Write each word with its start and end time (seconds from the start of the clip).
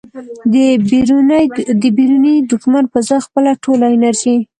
د 1.81 1.83
بیروني 1.97 2.35
دښمن 2.51 2.83
په 2.93 2.99
ځای 3.07 3.19
خپله 3.27 3.51
ټوله 3.63 3.87
انرژي 3.95 4.35